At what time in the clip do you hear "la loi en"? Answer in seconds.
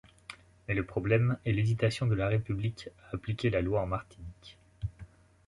3.51-3.85